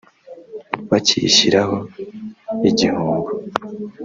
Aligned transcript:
bakiyishyirira 0.89 1.63
igihombo 2.69 3.29